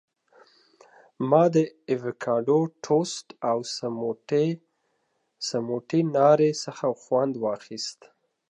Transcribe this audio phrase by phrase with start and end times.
[1.29, 1.57] ما د
[1.91, 3.57] ایوکاډو ټوسټ او
[5.49, 7.99] سموټي ناري څخه خوند واخیست.